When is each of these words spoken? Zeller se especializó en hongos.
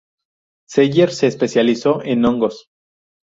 Zeller 0.67 1.11
se 1.11 1.27
especializó 1.27 2.01
en 2.03 2.25
hongos. 2.25 2.69